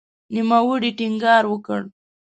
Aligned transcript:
نوموړي 0.33 0.89
ټینګار 0.97 1.43
وکړ 1.47 1.81